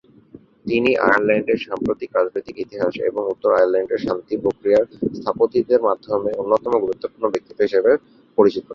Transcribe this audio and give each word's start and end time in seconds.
তিনি 0.65 0.91
আয়ারল্যান্ডের 1.05 1.59
সাম্প্রতিক 1.67 2.09
রাজনৈতিক 2.17 2.55
ইতিহাস 2.65 2.93
এবং 3.09 3.21
উত্তর 3.33 3.49
আয়ারল্যান্ড 3.53 3.91
শান্তি 4.05 4.35
প্রক্রিয়ার 4.43 4.85
স্থপতিদের 5.17 5.81
মধ্যে 5.87 6.09
অন্যতম 6.41 6.73
গুরুত্বপূর্ণ 6.83 7.25
ব্যক্তিত্ব 7.33 7.59
হিসাবে 7.67 7.91
পরিচিত। 8.37 8.65